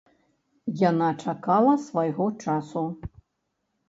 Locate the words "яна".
0.89-1.09